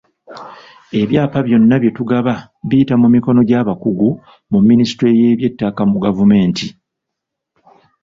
[1.01, 2.33] Ebyapa byonna byetugaba
[2.67, 4.09] biyita mu mikono gy’abakugu
[4.51, 6.67] mu minisitule y’eby'ettaka mu gavumenti.